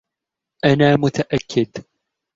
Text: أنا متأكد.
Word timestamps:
أنا 0.65 0.95
متأكد. 0.95 1.71